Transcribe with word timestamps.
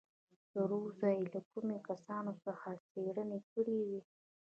تر 0.53 0.69
اوسه 0.79 1.09
چې 1.13 1.13
یې 1.21 1.31
له 1.33 1.41
کومو 1.51 1.77
کسانو 1.89 2.33
څخه 2.45 2.67
څېړنې 2.89 3.39
کړې 3.51 3.77
وې. 3.87 4.01